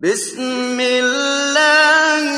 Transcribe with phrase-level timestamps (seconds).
[0.00, 2.28] بسم الله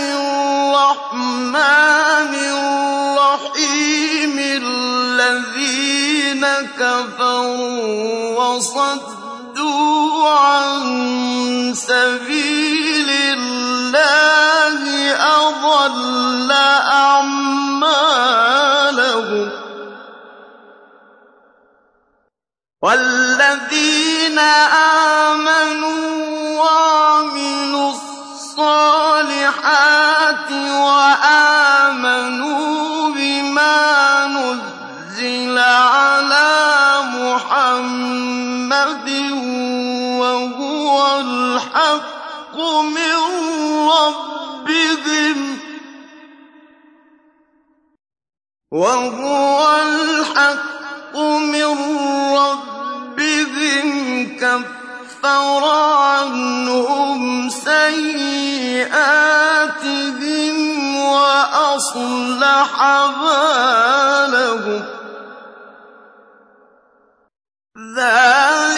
[0.71, 6.47] الرحمن الرحيم الذين
[6.79, 14.81] كفروا وصدوا عن سبيل الله
[15.19, 16.53] أضل
[17.03, 17.99] أعمالهم
[22.83, 24.39] والذين
[42.83, 43.17] من
[43.89, 45.59] ربهم
[48.73, 51.77] وهو الحق من
[52.37, 53.87] ربهم
[54.37, 55.65] كفر
[55.95, 58.17] عنهم سيئاتهم
[60.97, 62.73] وأصلح
[63.23, 64.83] بالهم.
[67.97, 68.78] ذلك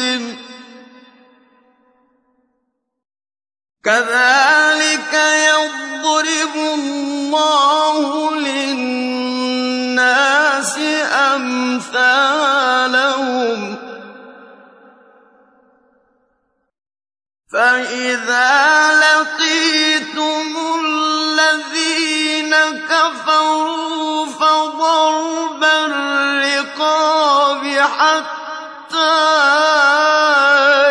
[27.99, 29.17] حتى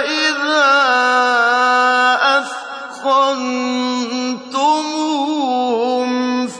[0.07, 0.91] إذا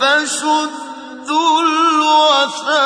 [0.01, 2.81] فشدوا الوثاق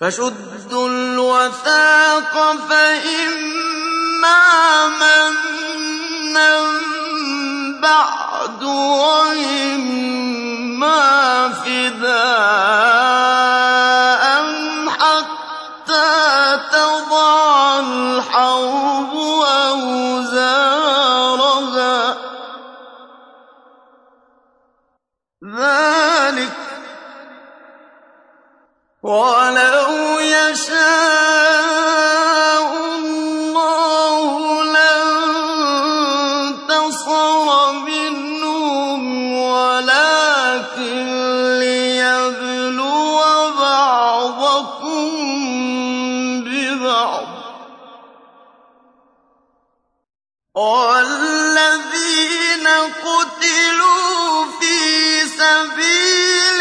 [0.00, 2.34] فشدوا الوثاق
[2.68, 4.40] فإما
[4.88, 6.52] منا
[7.82, 10.27] بعد وإما
[11.52, 12.87] فداء
[50.98, 52.66] والذين
[53.06, 54.76] قتلوا في
[55.28, 56.57] سبيل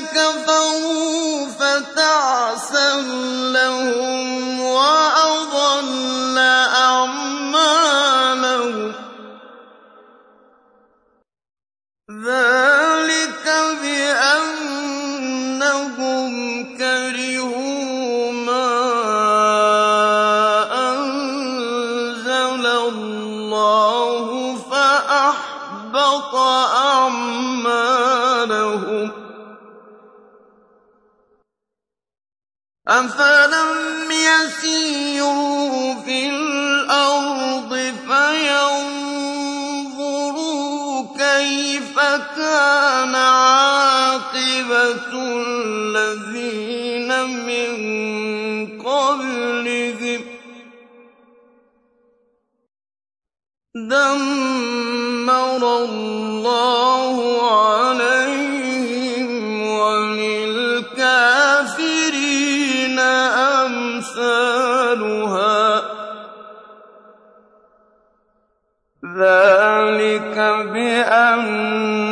[0.00, 2.96] كفروا فتعسا
[3.52, 7.32] لهم وأضل أعمالهم.
[12.26, 13.46] ذلك
[13.82, 15.12] بأنهم
[16.78, 18.72] كرهوا ما
[20.90, 24.26] أنزل الله
[24.70, 26.34] فأحبط
[32.88, 39.22] أفلم يسيروا في الأرض فينظروا
[41.18, 41.98] كيف
[42.36, 45.12] كان عاقبة
[45.92, 47.10] الَّذِينَ
[47.46, 47.72] مِن
[48.82, 50.24] قَبْلِهِمْ ۚ
[53.74, 56.91] دَمَّرَ اللَّهُ
[69.04, 70.38] ذَٰلِكَ
[70.72, 72.11] بِأَنَّ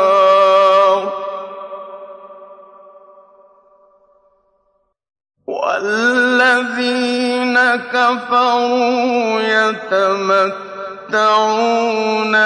[7.75, 10.73] كَفَرُوا يَتَمَتَّعُونَ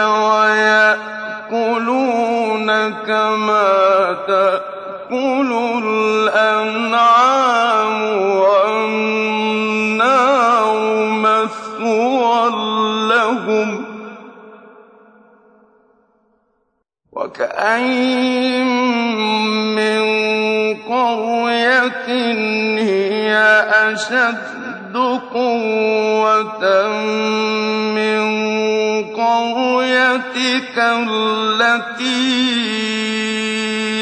[0.05, 1.69] وَيَأْكُلُونَ
[2.93, 5.49] كَمَا تَأْكُلُ
[5.83, 7.17] الْأَنْعَامُ
[8.37, 9.87] وَالنَّارُ
[11.09, 12.49] مَثْوًى
[13.09, 13.85] لَّهُمْ ۖ
[17.11, 18.67] وَكَأَيِّن
[19.75, 20.01] مِّن
[20.89, 22.07] قَرْيَةٍ
[22.79, 23.31] هِيَ
[23.93, 24.64] أَشَدُّ
[25.33, 26.87] قُوَّةً
[27.97, 28.21] مِّن
[29.13, 32.35] قَرْيَتِكَ الَّتِي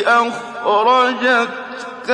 [0.08, 2.10] أَخْرَجَتْكَ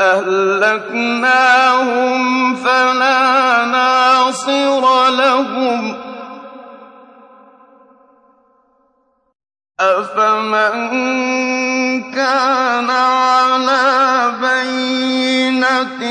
[0.00, 5.96] أَهْلَكْنَاهُمْ فَلَا نَاصِرَ لَهُمْ ۚ
[9.80, 10.74] أَفَمَن
[12.10, 16.02] كَانَ عَلَىٰ بَيِّنَةٍ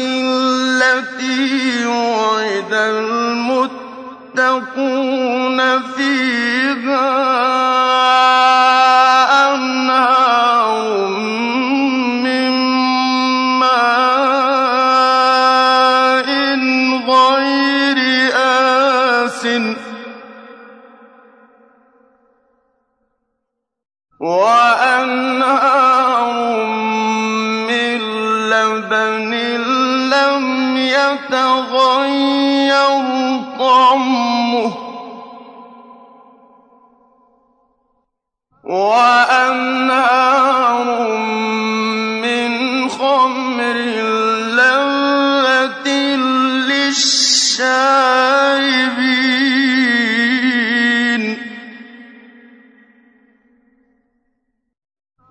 [0.00, 3.70] الَّتِي وُعِدَ الْمُتَّقُونَ
[5.80, 6.49] ۖ فِيهَا.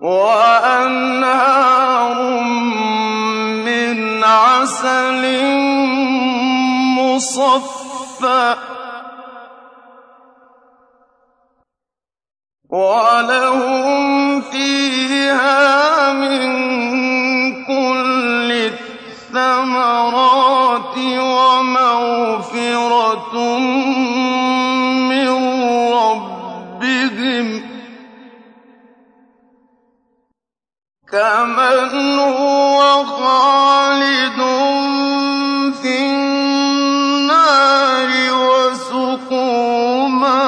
[0.00, 1.70] وَأَنْهَارٌ
[3.68, 5.24] مِّنْ عَسَلٍ
[6.96, 8.58] مُّصَفًّى ۖ.
[12.70, 17.09] وَلَهُمْ فِيهَا مِن
[31.12, 34.40] كمن هو خالد
[35.82, 37.50] في النار
[38.32, 40.40] وسقوا ماء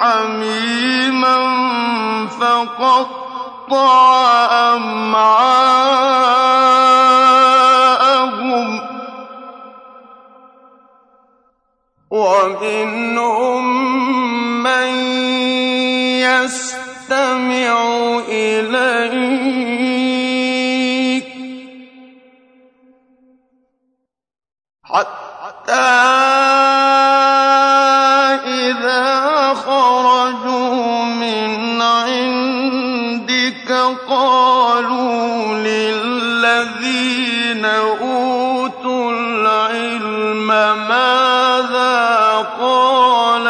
[0.00, 1.36] حميما
[2.40, 4.33] فقطع
[41.44, 43.46] مَاذَا قَالَ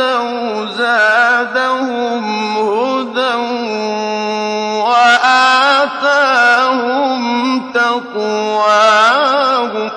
[0.00, 2.24] اهْتَدَوْا زَادَهُمْ
[2.56, 3.34] هُدًى
[4.88, 6.42] وَآتَاهُمْ
[7.72, 9.08] تَقْوَاهُمْ
[9.88, 9.92] ۚ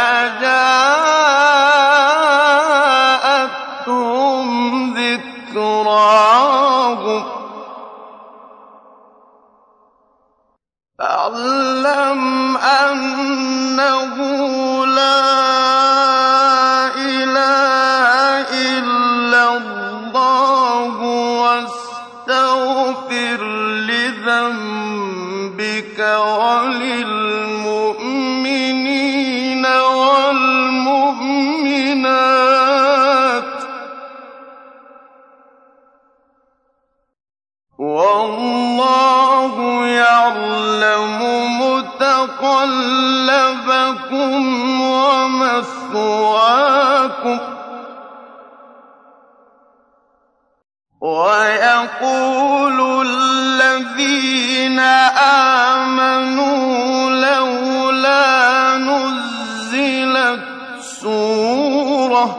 [61.01, 62.29] سُورَةٌ ۖ.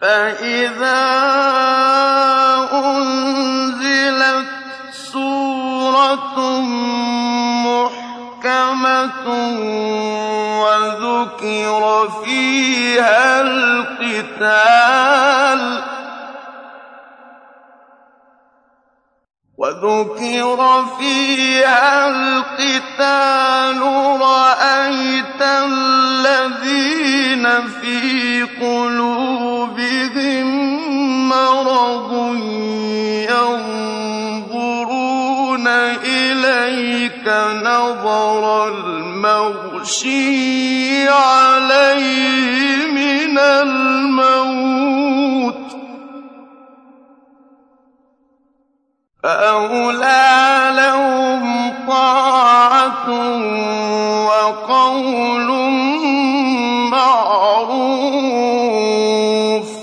[0.00, 1.02] فَإِذَا
[2.72, 4.48] أُنزِلَتْ
[4.92, 6.38] سُورَةٌ
[7.66, 9.26] مُّحْكَمَةٌ
[10.62, 11.82] وَذُكِرَ
[20.98, 23.80] فِيهَا الْقِتَالُ
[24.20, 27.46] رَأَيْتَ الَّذِينَ
[27.80, 30.46] فِي قُلُوبِهِم
[31.28, 32.12] مَّرَضٌ
[34.36, 35.66] يَنظُرُونَ
[36.04, 37.26] إِلَيْكَ
[37.62, 40.28] نَظَرَ الْمَغْشِيِّ
[41.08, 44.35] عَلَيْهِ مِنَ الْمَوْتِ ۖ
[49.26, 51.42] فَأَوْلَىٰ لَهُمْ
[51.88, 53.08] طَاعَةٌ
[54.26, 55.48] وَقَوْلٌ
[56.94, 57.70] مَّعْرُوفٌ
[59.66, 59.78] ۚ.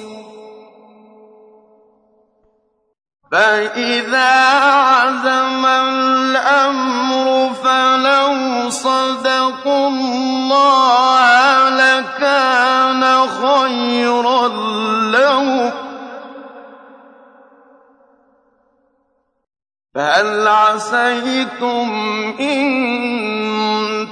[3.31, 4.33] فَإِذَا
[4.79, 8.33] عَزَمَ الْأَمْرُ فَلَوْ
[8.69, 14.47] صَدَقُوا اللَّهَ لَكَانَ خَيْرًا
[19.95, 21.89] فَهَلْ عَسَيْتُمْ
[22.39, 22.63] إِن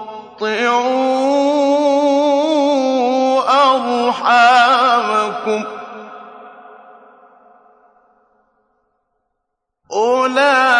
[3.75, 5.67] أَرْحَامَكُمْ ۖ؟
[9.93, 10.80] أُولَٰئِكَ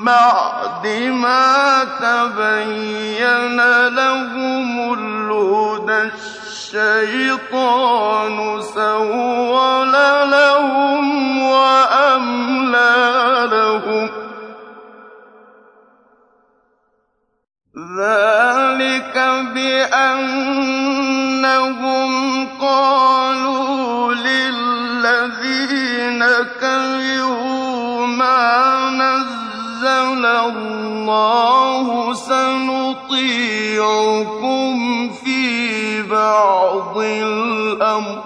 [0.05, 7.50] بَعْدِ مَا تَبَيَّنَ لَهُمُ الْهُدَى الشَّيْطَانُ.
[21.51, 25.45] بِأَنَّهُمْ قَالُوا لِلَّذِينَ
[26.61, 33.11] كَرِهُوا مَا نَزَّلَ اللَّهُ سَنُطِيعُكُمْ
[35.11, 38.25] فِي بَعْضِ الْأَمْرِ ۖ.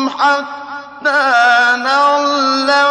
[0.09, 2.84] حَتَّىٰ نَعْلَمَ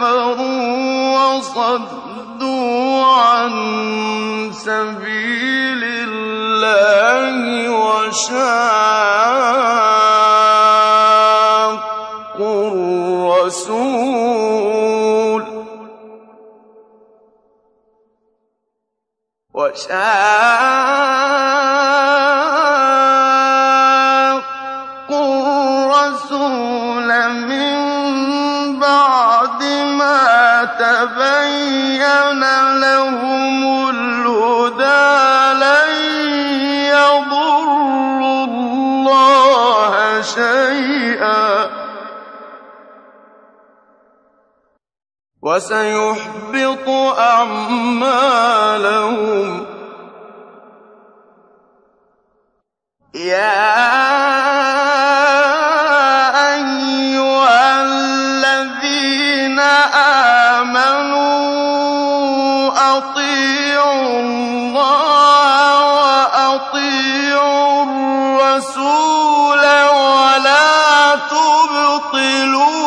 [0.00, 3.52] كَفَرُوا وَصَدُّوا عَن
[4.52, 8.99] سَبِيلِ اللَّهِ وَشَاقُّوا
[45.60, 48.16] وَسَيُحْبِطُ أَعْمَالَهُمْ.
[53.14, 53.60] يَا
[56.54, 59.60] أَيُّهَا الَّذِينَ
[60.50, 61.20] آمَنُوا
[62.96, 65.68] أَطِيعُوا اللَّهَ
[66.00, 72.79] وَأَطِيعُوا الرَّسُولَ وَلَا تُبْطِلُوا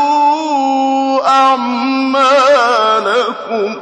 [3.53, 3.79] لَّكُمْ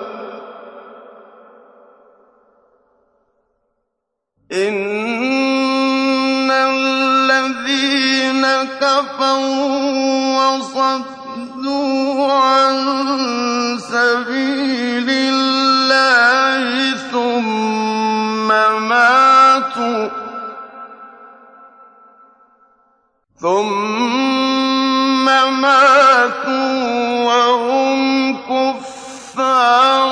[4.51, 8.43] إِن الَّذِينَ
[8.81, 12.75] كَفَرُوا وَصَدُّوا عَن
[13.79, 18.47] سَبِيلِ اللَّهِ ثُمَّ
[18.89, 20.09] مَاتُوا
[27.25, 28.00] وَهُمْ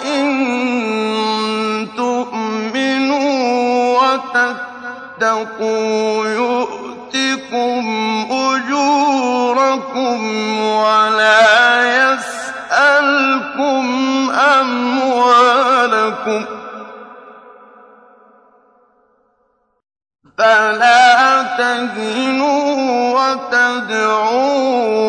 [0.00, 3.28] وَإِن تُؤْمِنُوا
[5.20, 7.82] وَتَتَّقُوا يُؤْتِكُمْ
[8.30, 10.18] أُجُورَكُمْ
[10.60, 13.84] وَلَا يَسْأَلْكُمْ
[14.60, 15.64] أَمْوَالَكُمْ
[16.44, 16.46] ۖ
[20.38, 22.64] فَلَا تَهِنُوا
[23.20, 24.99] وَتَدْعُوا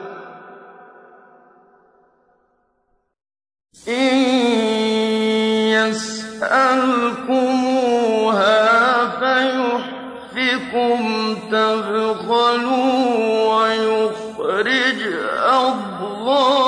[3.89, 4.15] إِن
[5.89, 6.79] يَسْأَلْكُمُوهَا
[9.19, 10.97] فَيُحْفِكُمْ
[11.51, 13.08] تَبْخَلُوا
[14.59, 15.01] وَيُخْرِجْ
[15.37, 16.58] أَضْغَانَكُمْ ۖ